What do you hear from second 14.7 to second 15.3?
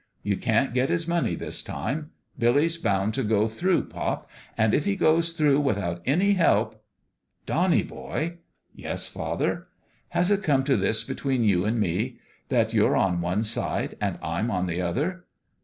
other?"